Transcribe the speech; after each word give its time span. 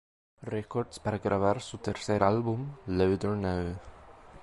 Records 0.41 0.97
para 0.99 1.19
grabar 1.19 1.61
su 1.61 1.77
tercer 1.77 2.23
álbum, 2.23 2.71
"Louder 2.87 3.37
Now". 3.37 3.77